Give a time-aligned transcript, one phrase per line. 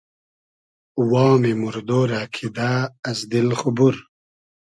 [1.09, 2.71] وامی موردۉ رۂ کیدۂ
[3.09, 3.95] از دیل خو بور